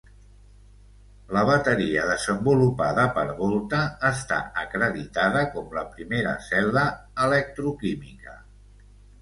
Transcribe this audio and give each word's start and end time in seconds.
La 1.35 1.41
bateria 1.49 2.05
desenvolupada 2.11 3.03
per 3.17 3.25
Volta 3.41 3.83
està 4.11 4.39
acreditada 4.63 5.45
com 5.57 5.77
la 5.81 5.87
primera 5.95 6.35
cel·la 6.49 6.87
electroquímica. 7.29 8.39